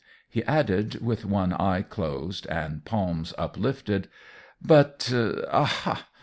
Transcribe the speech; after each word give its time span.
He 0.27 0.43
added, 0.45 0.95
with 0.99 1.25
one 1.25 1.53
eye 1.53 1.83
closed, 1.83 2.47
and 2.47 2.83
palms 2.83 3.35
lifted: 3.55 4.07
"But 4.59 5.13
aha! 5.13 6.07